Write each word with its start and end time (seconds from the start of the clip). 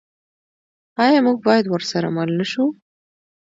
آیا 1.05 1.19
موږ 1.25 1.37
باید 1.47 1.65
ورسره 1.69 2.07
مل 2.15 2.29
نشو؟ 2.39 2.65